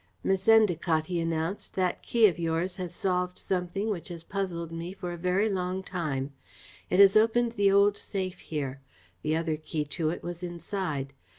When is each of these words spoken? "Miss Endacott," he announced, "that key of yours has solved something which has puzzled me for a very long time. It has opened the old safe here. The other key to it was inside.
"Miss 0.23 0.47
Endacott," 0.47 1.05
he 1.05 1.19
announced, 1.19 1.75
"that 1.75 2.01
key 2.01 2.25
of 2.25 2.39
yours 2.39 2.77
has 2.77 2.91
solved 2.91 3.37
something 3.37 3.87
which 3.91 4.07
has 4.07 4.23
puzzled 4.23 4.71
me 4.71 4.93
for 4.93 5.11
a 5.13 5.15
very 5.15 5.47
long 5.47 5.83
time. 5.83 6.33
It 6.89 6.99
has 6.99 7.15
opened 7.15 7.51
the 7.51 7.69
old 7.71 7.97
safe 7.97 8.39
here. 8.39 8.81
The 9.21 9.35
other 9.35 9.57
key 9.57 9.83
to 9.83 10.09
it 10.09 10.23
was 10.23 10.41
inside. 10.41 11.13